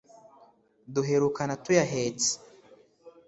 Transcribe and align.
duherukana 0.93 1.53
tuyahetse 1.63 2.31